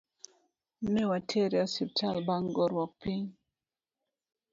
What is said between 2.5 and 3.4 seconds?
goruok piny.